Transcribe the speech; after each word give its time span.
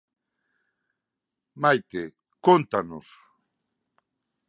Maite, 1.61 2.01
cóntanos... 2.45 3.07